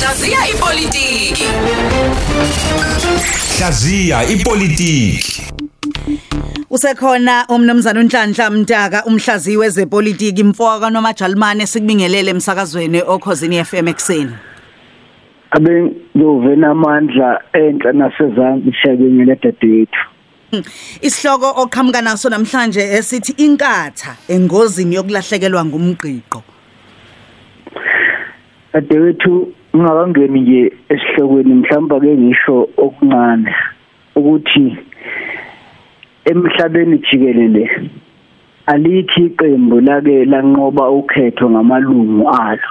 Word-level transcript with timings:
Hlaziya 0.00 0.38
ipolitiki. 0.54 1.44
Hlaziya 3.58 4.24
ipolitiki. 4.24 5.42
Usekhona 6.70 7.46
umnumzana 7.48 8.00
uNhlanhla 8.00 8.50
Mtaka 8.50 9.04
umhlaziyi 9.04 9.56
wezepolitiki 9.56 10.44
mfoka 10.44 10.90
nomajalimane 10.90 11.66
sikubingelele 11.66 12.30
emsakazweni 12.30 13.02
okhosini 13.02 13.64
FM 13.64 13.88
ekseni. 13.88 14.32
abe 15.50 15.92
ngove 16.16 16.56
namandla 16.56 17.40
enhla 17.52 17.92
nasezantsi 17.92 18.72
siyabingelela 18.82 19.36
dadewethu 19.42 20.02
Isihloko 21.02 21.62
oqhamuka 21.62 22.02
naso 22.02 22.28
namhlanje 22.28 22.80
esithi 22.80 23.32
inkatha 23.32 24.16
engozini 24.28 24.94
yokulahlekelwa 24.94 25.64
ngumqiqo. 25.64 26.42
dadewethu 28.72 29.52
ngingakangeni 29.76 30.40
nje 30.40 30.72
esihlokweni 30.88 31.54
mhlawumbe 31.54 32.00
ke 32.00 32.16
ngisho 32.16 32.68
okuncane 32.84 33.54
ukuthi 34.16 34.76
emhlabeni 36.24 36.98
jikelele 36.98 37.64
alikho 38.66 39.20
iqembu 39.20 39.80
lake 39.80 40.24
lanqoba 40.24 40.90
ukhetho 40.90 41.50
ngamalungu 41.50 42.28
alo. 42.28 42.70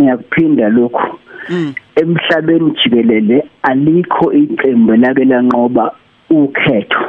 Ngiyakuphinda 0.00 0.68
lokhu. 0.68 1.18
Mm. 1.50 1.74
emhlabeni 1.96 2.70
jikelele 2.70 3.44
alikho 3.62 4.32
iqembu 4.32 4.96
lake 4.96 5.24
lanqoba 5.24 5.92
ukhetho 6.30 7.04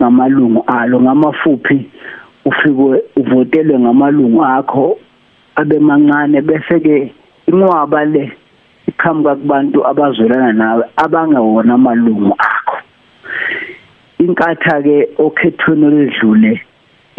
ngamalungu 0.00 0.64
alo. 0.66 1.00
Ngamafuphi 1.00 1.86
ufike 2.44 3.02
uvotelwe 3.16 3.78
ngamalungu 3.78 4.44
akho 4.44 4.98
abemancane 5.56 6.40
bese 6.40 6.80
ke 6.80 7.12
inqwaba 7.48 8.04
le 8.04 8.24
iqhamuka 8.88 9.32
kubantu 9.40 9.78
abazwelana 9.90 10.52
nawe 10.52 10.82
abangewona 10.96 11.74
amalungu 11.74 12.32
akho. 12.38 12.76
Inkatha 14.18 14.82
ke 14.82 14.96
okhethweni 15.24 15.86
ledlule 15.94 16.52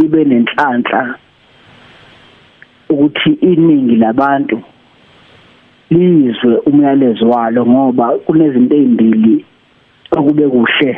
ibe 0.03 0.19
nenhlanhla 0.25 1.01
ukuthi 2.89 3.31
iningi 3.51 3.95
labantu 3.95 4.57
lizwe 5.89 6.57
umyalezo 6.69 7.29
walo 7.29 7.65
ngoba 7.65 8.05
kunezinto 8.25 8.75
ezimbili 8.75 9.45
okube 10.17 10.45
kuhle 10.53 10.91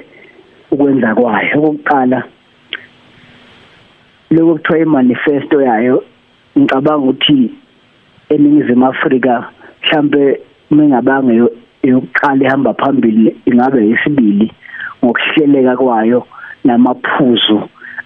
ukwenza 0.71 1.15
kwayo. 1.15 1.57
Okokuqala 1.57 2.19
lokho 4.31 4.53
kuthiwa 4.53 4.79
imanifesto 4.79 5.61
yayo 5.61 6.03
ngicabanga 6.57 7.03
ukuthi 7.03 7.60
eningizimu 8.33 8.85
Afrika 8.85 9.33
mhlambe 9.83 10.39
mengabange 10.71 11.33
yokuqala 11.83 12.45
ihamba 12.45 12.73
phambili 12.73 13.35
ingabe 13.45 13.89
isibili 13.89 14.51
ngokuhleleka 15.03 15.77
kwayo 15.77 16.27
namaphuzu 16.63 17.61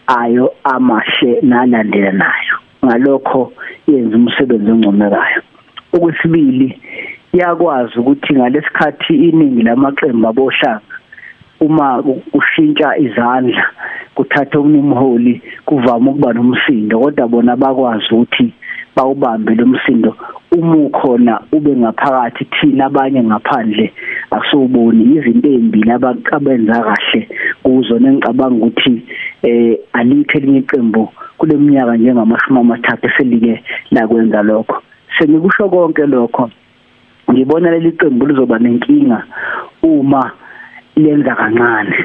ayo 0.07 0.53
amahle 0.63 1.31
nalandelanayo 1.41 2.55
ngalokho 2.85 3.51
yenza 3.87 4.15
umsebenzi 4.17 4.71
oncomekayo 4.71 5.41
okwesibili 5.93 6.67
iyakwazi 7.33 7.99
ukuthi 7.99 8.33
ngalesikhathi 8.33 9.13
iningi 9.27 9.61
lamaqembu 9.63 10.27
abohlanga 10.27 10.95
uma 11.59 12.03
ushintsha 12.33 12.97
izandla 12.97 13.65
kuthatha 14.15 14.59
umholi 14.59 15.41
kuvama 15.65 16.11
ukuba 16.11 16.33
nomsindo 16.33 16.99
kodwa 16.99 17.27
bona 17.27 17.55
bakwazi 17.55 18.07
ukuthi 18.11 18.53
bawubambe 18.95 19.55
lo 19.55 19.65
msindo 19.65 20.15
uma 20.51 20.75
ukhona 20.75 21.41
ube 21.51 21.75
ngaphakathi 21.75 22.45
thina 22.45 22.85
abanye 22.85 23.23
ngaphandle 23.23 23.93
akusuboni 24.31 25.15
izinto 25.15 25.47
ezimbili 25.49 25.91
ababenza 25.91 26.83
kahle 26.87 27.21
kuzo 27.63 27.99
nengicabanga 27.99 28.65
ukuthi 28.65 29.03
eh 29.43 29.77
alikho 29.93 30.37
elinye 30.37 30.59
iqembu 30.59 31.09
kuleminyaka 31.37 31.97
njengamashumi 31.97 32.59
amathathu 32.59 33.07
eselike 33.07 33.63
lakwenza 33.91 34.41
lokho. 34.43 34.81
Sengikusho 35.17 35.69
konke 35.69 36.05
lokho. 36.05 36.49
Ngibona 37.31 37.71
leli 37.71 37.91
qembu 37.91 38.25
lizoba 38.25 38.59
nenkinga 38.59 39.23
uma 39.83 40.31
lenza 40.95 41.35
kancane. 41.35 41.95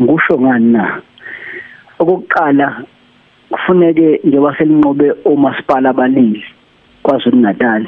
Ngisho 0.00 0.40
ngani 0.40 0.72
na? 0.72 1.00
Okokuqala 1.98 2.82
kufuneke 3.50 4.20
njengoba 4.24 4.56
selinqobe 4.56 5.12
omasipala 5.24 5.90
abaningi 5.90 6.44
kwaZulu 7.02 7.36
Natal 7.36 7.86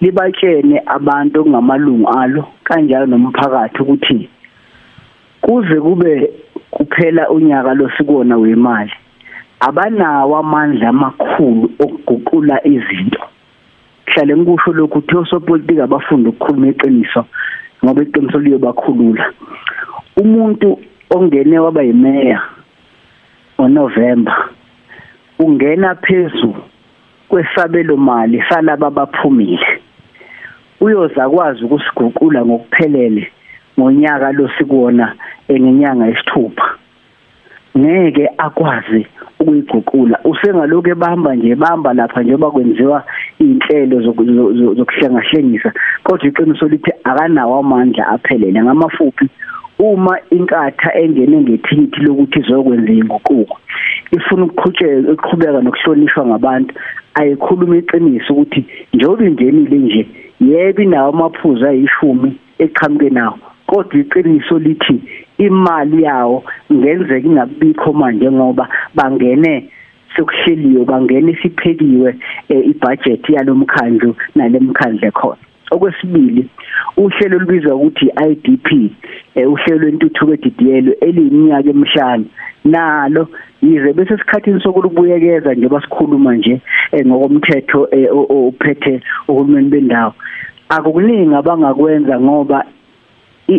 libatshene 0.00 0.82
abantu 0.86 1.46
ngamalungu 1.46 2.08
alo 2.08 2.44
kanjalo 2.64 3.06
nomphakathi 3.06 3.82
ukuthi 3.82 4.28
kuze 5.40 5.80
kube 5.80 6.30
kuphela 6.70 7.30
unyaka 7.30 7.74
losikona 7.74 8.36
wemali 8.36 8.92
abanawo 9.60 10.36
amandla 10.36 10.88
amakhulu 10.88 11.70
okuguqula 11.84 12.66
izinto. 12.66 13.20
Hlale 14.06 14.36
ngikusho 14.36 14.72
lokhu 14.72 14.98
uthi 14.98 15.16
osopolitiki 15.16 15.80
abafunda 15.80 16.30
ukukhuluma 16.30 16.68
iqiniso 16.68 17.24
ngoba 17.84 18.02
iqiniso 18.02 18.38
liyobakhulula. 18.40 19.24
Umuntu 20.16 20.78
ongene 21.10 21.58
waba 21.58 21.82
yimeya 21.82 22.40
ngoNovember 23.70 24.48
ungena 25.38 25.94
phezulu 25.94 26.62
kwesabelo 27.28 27.96
mali 27.96 28.42
salaba 28.48 28.86
abaphumile 28.86 29.80
uyoza 30.80 31.28
kwazi 31.28 31.64
ukusiguqula 31.64 32.44
ngokuphelele 32.44 33.30
ngonyaka 33.78 34.32
lo 34.32 34.50
sikuwona 34.58 35.14
engenyanga 35.48 36.06
yesithupha. 36.06 36.68
Ngeke 37.78 38.30
akwazi 38.38 39.06
ukuyiguqula. 39.40 40.18
Usengalokho 40.24 40.90
ebamba 40.90 41.34
nje 41.34 41.54
bamba 41.54 41.92
lapha 41.92 42.22
njengoba 42.22 42.50
kwenziwa 42.50 43.04
inhlelo 43.38 44.00
zokuhlengahlengisa 44.76 45.72
kodwa 46.04 46.28
iqiniso 46.28 46.68
lithi 46.68 46.92
akanawo 47.04 47.58
amandla 47.58 48.08
aphelele 48.08 48.62
ngamafuphi 48.62 49.28
uma 49.80 50.14
inkatha 50.30 50.90
engene 51.02 51.36
ngethikithi 51.40 52.00
lokuthi 52.04 52.38
izokwenza 52.40 52.92
inguquko 52.92 53.56
ifuna 54.16 54.44
ukuqhubeka 54.44 55.12
ukuqhubeka 55.12 55.60
nokuhlonishwa 55.64 56.22
ngabantu 56.26 56.72
ayikhuluma 57.18 57.76
iqiniso 57.80 58.32
ukuthi 58.32 58.60
njengoba 58.94 59.24
ingenile 59.24 59.78
nje 59.78 60.02
yebo 60.40 60.82
inawo 60.82 61.08
amaphuzu 61.12 61.66
ayishumi 61.66 62.30
eqhamuke 62.64 63.10
nawo 63.10 63.38
kodwa 63.66 63.96
iqiniso 64.02 64.58
lithi 64.58 64.96
imali 65.38 66.02
yawo 66.02 66.44
ngenzeka 66.72 67.26
ingabikho 67.28 67.92
manje 67.92 68.30
ngoba 68.30 68.68
bangene 68.94 69.52
sokuhleliwe 70.16 70.84
bangene 70.84 71.32
siphekiwe 71.42 72.10
ibudget 72.70 73.24
yalomkhandlu 73.28 74.16
nalemkhandle 74.34 75.10
khona. 75.10 75.42
Okwesibili 75.70 76.48
uhlelo 76.96 77.36
olubizwa 77.36 77.74
ukuthi 77.74 78.06
IDP 78.30 78.68
uhlelo 79.36 79.78
lwentuthuko 79.80 80.32
edidiyelwe 80.34 80.96
eliyiminyaka 81.00 81.70
emihlanu. 81.70 82.26
Nalo 82.64 83.28
yize 83.62 83.92
bese 83.92 84.16
sikhathini 84.18 84.60
sokulubuyekeza 84.60 85.54
njengoba 85.54 85.80
sikhuluma 85.80 86.34
nje 86.34 86.60
ngokomthetho 87.06 87.88
ophethe 88.12 89.00
uhulumeni 89.28 89.68
bendawo. 89.68 90.14
Akukuningi 90.68 91.34
abangakwenza 91.34 92.20
ngoba 92.20 92.64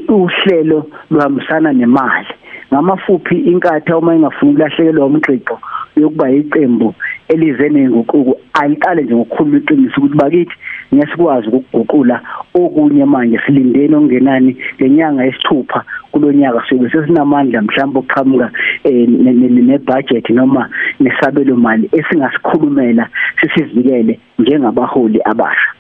uhlelo 0.10 0.88
luhambisana 1.12 1.74
nemali. 1.74 2.28
Ngamafuphi 2.74 3.36
inkatha 3.36 3.98
uma 3.98 4.16
ingafuni 4.16 4.52
ukulahlekelwa 4.52 5.06
umqiqo 5.06 5.60
yokuba 5.98 6.32
iqembu 6.32 6.94
elize 7.28 7.70
nenguquko 7.70 8.38
ayiqale 8.62 9.04
nje 9.04 9.16
ngokukhuluma 9.16 9.58
iqiniso 9.58 9.98
ukuthi 10.02 10.18
bakithi 10.18 10.56
ngesikwazi 10.96 11.48
ukuguqula 11.48 12.22
okunye 12.54 13.06
manje 13.06 13.40
silindeni 13.46 13.96
ongenani 13.96 14.58
lenyanga 14.80 15.24
yesithupha 15.24 15.84
kulonyaka 16.12 16.64
sobe 16.70 16.90
sesinamandla 16.90 17.62
mhlawumbe 17.62 18.00
oqhamuka 18.00 18.52
nebudget 18.86 20.30
noma 20.30 20.70
nesabelo 21.00 21.56
mali 21.56 21.90
esingasikhulumela 21.98 23.08
sisivikele 23.40 24.20
njengabaholi 24.40 25.20
abasha. 25.26 25.72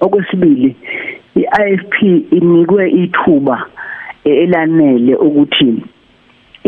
Okwesibili 0.00 0.76
iIFP 1.36 1.94
inikwe 2.30 2.90
ithuba 2.90 3.66
elanele 4.24 5.14
ukuthi 5.16 5.82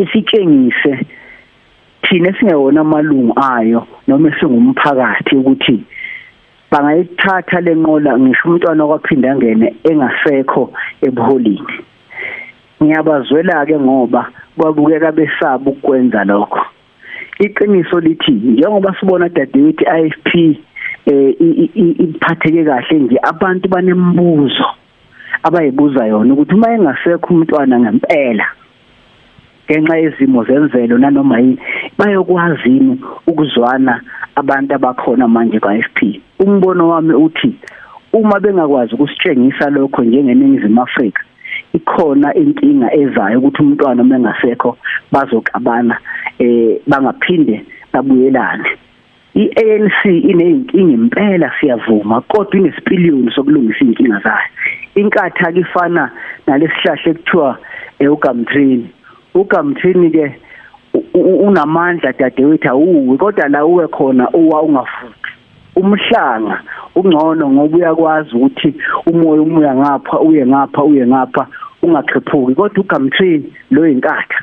isitshengise 0.02 0.92
thina 2.02 2.34
singewona 2.38 2.80
amalungu 2.80 3.34
ayo 3.54 3.86
noma 4.08 4.30
singumphakathi 4.40 5.36
ukuthi 5.36 5.84
bangayithatha 6.70 7.60
lenqola 7.60 8.18
ngisho 8.18 8.48
umntwana 8.48 8.86
kwaphinda 8.86 9.36
ngene 9.36 9.74
engasekho 9.90 10.72
ebuholini 11.06 11.76
ngiyabazwela 12.82 13.66
ke 13.66 13.78
ngoba 13.78 14.22
babukeka 14.56 15.12
besaba 15.12 15.70
ukwenza 15.70 16.24
lokho. 16.24 16.60
Iqiniso 17.38 18.00
lithi 18.00 18.32
njengoba 18.32 18.94
sibona 19.00 19.28
dadewethu 19.28 19.84
IFP 19.84 20.28
eh 21.06 21.34
iphatheke 22.04 22.64
kahle 22.64 22.98
nje 22.98 23.16
abantu 23.22 23.68
banembuzo 23.68 24.66
abayibuza 25.42 26.06
yona 26.06 26.34
ukuthi 26.34 26.54
uma 26.54 26.74
engasekho 26.74 27.34
umntwana 27.34 27.80
ngempela 27.80 28.46
ngenxa 29.70 29.96
yezimo 29.96 30.44
zemvelo 30.44 30.98
nanoma 30.98 31.40
yini 31.40 31.58
bayokwazini 31.98 33.00
ukuzwana 33.26 34.00
abantu 34.36 34.74
abakhona 34.74 35.28
manje 35.28 35.60
kwa-FP 35.60 36.20
umbono 36.38 36.88
wami 36.88 37.14
uthi 37.14 37.54
uma 38.12 38.40
bengakwazi 38.40 38.94
ukusitshengisa 38.94 39.70
lokho 39.70 40.04
njengeningizimu 40.04 40.82
Afrika 40.82 41.22
ikhona 41.72 42.34
inkinga 42.34 42.94
ezayo 42.94 43.38
ukuthi 43.38 43.62
umntwana 43.62 44.04
mengasekho 44.04 44.78
bazokabana 45.12 45.96
eh 46.38 46.80
bangaphinde 46.86 47.64
babuyelane. 47.92 48.68
i-ANC 49.34 50.04
ineyinkinga 50.04 50.92
impela 50.92 51.52
siyavuma 51.60 52.20
kodwa 52.20 52.56
inesipiliyoni 52.60 53.30
sokulungisa 53.32 53.84
inkinga 53.84 54.18
zayo. 54.24 54.48
Inkatha 54.94 55.52
kifana 55.52 56.10
nalesihlahla 56.46 57.10
ekuthiwa 57.10 57.58
eugamtrini 57.98 58.88
ugamtrini 59.34 60.10
ke 60.10 60.40
unamandla 61.14 62.12
dadewethu 62.12 62.68
awuwe 62.68 63.16
kodwa 63.16 63.48
la 63.48 63.66
uwe 63.66 63.88
khona 63.88 64.30
uwa 64.30 64.62
ungafuthi 64.62 65.32
umhlanga 65.76 66.62
ungcono 66.94 67.50
ngoba 67.50 67.76
uyakwazi 67.76 68.36
ukuthi 68.36 68.74
umoya 69.06 69.42
umuya 69.42 69.74
ngapha 69.74 70.20
uye 70.20 70.46
ngapha 70.46 70.84
uye 70.84 71.06
ngapha 71.06 71.46
ungakhephuki 71.82 72.54
kodwa 72.54 72.84
ugamtrini 72.84 73.52
lo 73.70 73.88
inkatha 73.88 74.42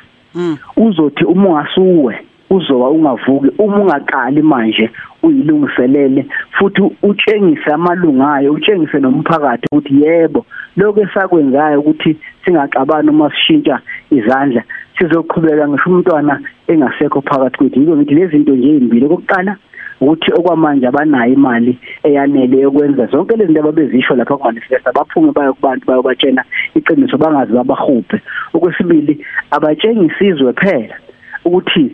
uzothi 0.76 1.24
uma 1.24 1.48
ungasuwe 1.48 2.14
uzowa 2.50 2.90
ungavuki 2.90 3.50
uma 3.58 3.76
ungaqali 3.76 4.42
manje 4.42 4.90
uyilungiselele 5.22 6.26
futhi 6.50 6.82
utshengise 7.02 7.70
amalungayo 7.72 8.52
utshengise 8.52 8.98
nomphakathi 8.98 9.66
ukuthi 9.72 10.02
yebo 10.02 10.46
lokho 10.76 11.00
esakwenzayo 11.00 11.80
ukuthi 11.80 12.16
singaxabani 12.44 13.10
uma 13.10 13.30
sishintsha 13.30 13.80
izandla 14.10 14.62
sizoqhubeka 14.98 15.68
ngisho 15.68 15.90
umntwana 15.90 16.40
engasekho 16.68 17.20
phakathi 17.20 17.56
kwethu. 17.58 17.80
Yiko 17.80 17.96
ngithi 17.96 18.14
lezi 18.14 18.32
zinto 18.32 18.52
nje 18.52 18.68
ezimbili 18.68 19.04
okokuqala 19.06 19.56
ukuthi 20.00 20.30
okwamanje 20.38 20.86
abanayo 20.86 21.32
imali 21.32 21.78
eyanele 22.06 22.56
yokwenza 22.64 23.06
zonke 23.06 23.36
lezi 23.36 23.46
zinto 23.52 23.60
ababezisho 23.60 24.14
lapha 24.16 24.36
ku 24.36 24.44
manifesto 24.44 24.90
baphume 24.92 25.32
bayo 25.32 25.54
kubantu 25.54 25.86
bayobatshena 25.86 26.42
iqiniso 26.74 27.16
bangazi 27.18 27.52
babahubhe. 27.52 28.18
Okwesibili 28.54 29.14
abatshengisa 29.50 30.24
izwe 30.24 30.52
phela 30.52 30.96
ukuthi 31.44 31.84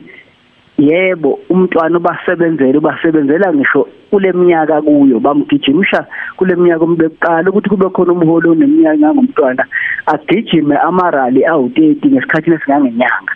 yebo 0.78 1.38
umntwana 1.48 1.98
ubasebenzele 1.98 2.78
ubasebenzela 2.78 3.54
ngisho 3.54 3.88
kule 4.10 4.32
minyaka 4.32 4.82
kuyo. 4.82 5.20
Bamgijimisha 5.20 6.06
kule 6.36 6.54
minyaka 6.56 6.84
umbeqala 6.84 7.50
ukuthi 7.50 7.68
kube 7.68 7.88
khona 7.88 8.12
umholo 8.12 8.50
oneminyaka 8.52 9.14
ngomntwana 9.14 9.64
agijime 10.06 10.76
amarali 10.76 11.40
awu30 11.44 12.06
ngesikhathi 12.12 12.50
esingangenyanga. 12.50 13.32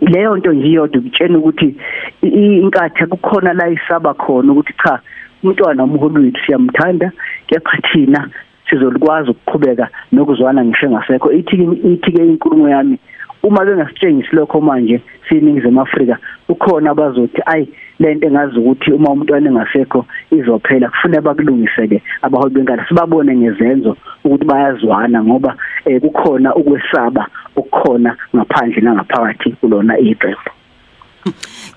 Leyo 0.00 0.36
nto 0.36 0.52
nje 0.52 0.68
iyodwa 0.68 1.00
ukutshena 1.00 1.38
ukuthi 1.38 1.74
inkatha 2.22 3.06
kukhona 3.06 3.52
la 3.52 3.68
isaba 3.68 4.14
khona 4.14 4.52
ukuthi 4.52 4.74
cha 4.82 5.00
umntwana 5.42 5.84
umholo 5.84 6.20
wethu 6.20 6.40
siyamthanda 6.46 7.12
kepha 7.46 7.76
thina 7.92 8.28
sizolikwazi 8.70 9.30
ukuqhubeka 9.30 9.88
nokuzwana 10.12 10.64
ngisho 10.64 10.86
engasekho. 10.86 11.32
Ithi 11.32 11.56
ithi 11.92 12.12
ke 12.12 12.26
inkulumo 12.26 12.68
yami 12.68 12.98
uma 13.42 13.64
bengasitshengisi 13.64 14.36
lokho 14.36 14.60
manje 14.60 15.00
siningizimu 15.28 15.80
Afrika 15.80 16.18
ukhona 16.48 16.90
abazothi 16.90 17.42
ayi 17.46 17.68
lento 17.98 18.26
engazi 18.26 18.58
ukuthi 18.58 18.92
uma 18.92 19.10
umntwana 19.10 19.50
engasekho 19.50 20.06
izophela 20.30 20.90
kufanele 20.90 21.20
bakulungiseke 21.20 22.02
abaholi 22.22 22.54
benkala 22.54 22.86
sibabone 22.88 23.36
ngezenzo 23.36 23.96
ukuthi 24.24 24.44
bayazwana 24.44 25.24
ngoba 25.24 25.56
eh, 25.84 26.00
kukhona 26.00 26.54
ukwesaba 26.54 27.26
okukhona 27.56 28.16
ngaphandle 28.36 28.80
nangaphakathi 28.82 29.50
kulona 29.60 29.98
iqembu. 29.98 30.50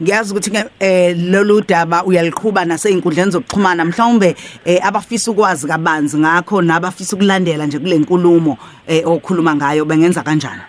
Ngiyazi 0.02 0.32
ukuthi 0.32 0.52
ke 0.52 0.64
eh 0.80 1.16
lolu 1.18 1.62
daba 1.62 2.04
uyaliqhuba 2.06 2.66
naseinkundleni 2.66 3.32
zokuxhumana. 3.32 3.86
Mhlawumbe 3.86 4.36
eh, 4.66 4.80
abafisa 4.88 5.32
ukwazi 5.32 5.68
kabanzi 5.68 6.18
ngakho 6.18 6.62
nabafisa 6.62 7.16
ukulandela 7.16 7.66
nje 7.66 7.80
kule 7.80 7.98
nkulumo 7.98 8.58
eh, 8.88 9.08
okhuluma 9.08 9.56
ngayo 9.56 9.86
bengenza 9.86 10.24
kanjani? 10.24 10.62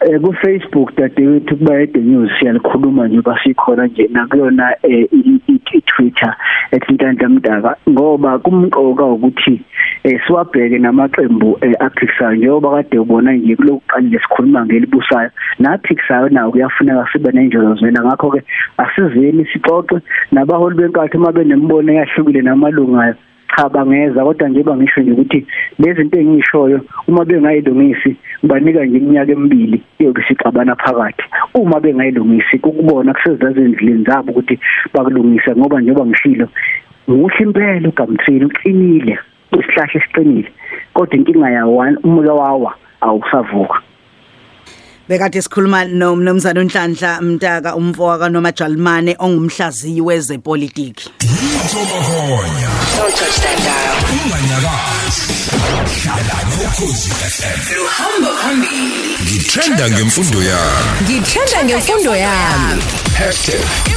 Eh 0.00 0.20
ku 0.20 0.30
Facebook 0.44 0.92
dadewethu 0.96 1.56
kuba 1.56 1.80
ede 1.80 2.00
news 2.00 2.30
siyalikhuluma 2.38 3.08
nje 3.08 3.20
basikhona 3.22 3.86
nje 3.86 4.08
nakuyona 4.12 4.76
eh 4.82 5.08
i-Twitter 5.76 6.36
eThintanta 6.70 7.28
Mdaka 7.28 7.76
ngoba 7.88 8.38
kumqoka 8.38 9.04
ukuthi 9.04 9.62
eh 10.04 10.20
siwabheke 10.26 10.78
namaqembu 10.78 11.58
aphikisayo 11.80 12.36
njengoba 12.36 12.70
kade 12.70 12.98
ubona 12.98 13.32
nje 13.32 13.56
kulokuqala 13.56 14.08
lesikhuluma 14.08 14.66
ngelibusayo 14.66 15.30
naphikisayo 15.58 16.28
nawo 16.28 16.50
kuyafuneka 16.50 17.08
sibe 17.12 17.32
nenjolozela 17.32 18.04
ngakho 18.04 18.30
ke 18.30 18.40
asizeni 18.76 19.48
sixoxe 19.52 19.96
nabaholi 20.32 20.76
benkatho 20.76 21.18
uma 21.18 21.32
benembono 21.32 21.92
eyahlukile 21.92 22.42
namalungayo. 22.42 23.14
Cha 23.56 23.68
bangeza 23.68 24.24
kodwa 24.24 24.48
nje 24.48 24.62
bangisho 24.62 25.00
nje 25.00 25.12
ukuthi 25.12 25.46
lezi 25.78 26.00
zinto 26.02 26.20
engishoyo 26.20 26.80
uma 27.08 27.24
bengayilungisi 27.24 28.16
banika 28.42 28.84
nje 28.84 28.96
iminyaka 28.98 29.32
emibili 29.32 29.82
yoke 29.98 30.22
sixabana 30.28 30.76
phakathi. 30.76 31.24
Uma 31.54 31.80
bengayilungisi 31.80 32.56
ukubona 32.56 33.14
kusezazindlini 33.14 34.04
zabo 34.04 34.32
ukuthi 34.32 34.60
bakulungisa 34.94 35.56
ngoba 35.56 35.80
njengoba 35.80 36.06
ngishilo 36.06 36.48
muhle 37.08 37.38
impela 37.38 37.88
ugamthini 37.88 38.44
uqinile 38.44 39.18
isihlahla 39.52 39.94
esiqinile 39.94 40.50
kodwa 40.94 41.16
inkinga 41.16 41.50
yawo 41.50 41.84
umuka 42.04 42.32
wawa 42.34 42.74
awusavuka. 43.00 43.78
Bekade 45.08 45.42
sikhuluma 45.42 45.84
nomnumzana 45.84 46.60
uNhlanhla 46.60 47.20
Mtaka 47.20 47.76
umfowaka 47.76 48.28
noMajalimane 48.28 49.16
ongumhlaziyi 49.18 50.00
wezepolitiki. 50.00 51.10
Mthombohonya 51.22 52.68
Don't 52.96 53.14
touch 53.14 53.38
that 53.40 53.58
dial. 53.58 53.96
unganyakazi 54.12 55.32
hlala 56.02 56.36
nokhozi 56.50 57.10
FM 57.10 57.60
Luhamba 57.76 58.30
phambili. 58.42 59.16
ngithanda 59.24 59.90
ngemfundo 59.90 60.42
yami 60.42 61.02
Ngithanda 61.02 61.64
ngemfundo 61.64 62.16
yami. 62.16 62.82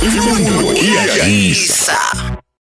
#imfundo 0.02 0.74
iyayisa 0.74 1.28
Isa. 1.28 1.98